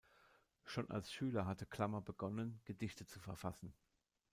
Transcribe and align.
Schon 0.65 0.89
als 0.89 1.11
Schüler 1.11 1.45
hatte 1.45 1.67
Klammer 1.67 2.01
begonnen, 2.01 2.59
Gedichte 2.65 3.05
zu 3.05 3.19
verfassen. 3.19 3.71